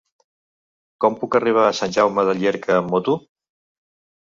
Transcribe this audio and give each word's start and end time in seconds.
Com 1.05 1.17
puc 1.23 1.37
arribar 1.41 1.67
a 1.67 1.77
Sant 1.81 1.95
Jaume 1.99 2.25
de 2.31 2.37
Llierca 2.41 2.81
amb 2.81 2.93
moto? 2.97 3.19